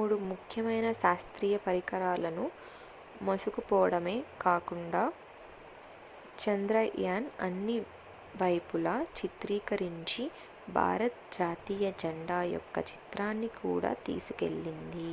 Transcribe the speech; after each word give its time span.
మూడు 0.00 0.16
ముఖ్యమైన 0.24 0.86
శాస్త్రీయ 0.94 1.56
పరికరాలను 1.62 2.42
మోసుకుపోడమే 3.20 4.14
కాకుండా 4.42 5.02
చంద్రయాన్ 6.38 7.28
అన్ని 7.46 7.76
వైపుల 8.34 8.86
చిత్రీకరించిన 9.16 10.28
భారత 10.74 11.10
జాతీయ 11.38 11.88
జెండా 12.02 12.40
యొక్క 12.54 12.76
చిత్రాన్ని 12.92 13.50
కూడా 13.58 13.92
తీసుకెళ్లింది 14.06 15.10